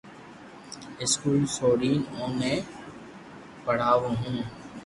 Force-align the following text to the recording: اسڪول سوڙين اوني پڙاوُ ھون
اسڪول 1.03 1.41
سوڙين 1.55 1.99
اوني 2.17 2.53
پڙاوُ 3.63 4.09
ھون 4.19 4.35